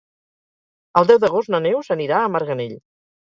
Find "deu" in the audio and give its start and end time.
1.11-1.19